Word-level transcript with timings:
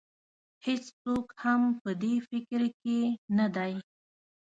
هېڅوک 0.65 1.27
هم 1.43 1.61
په 1.81 1.91
دې 2.01 2.13
فکر 2.29 2.61
کې 2.81 2.99
نه 3.37 3.47
دی. 3.55 3.73